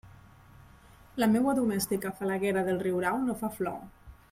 [1.23, 3.79] La meua domèstica falaguera del riurau no fa flor.